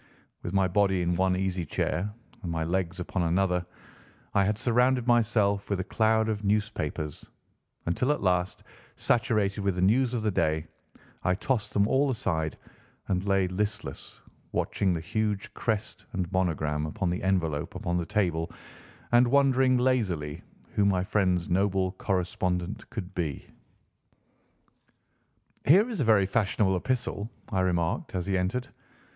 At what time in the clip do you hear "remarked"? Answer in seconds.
27.59-28.15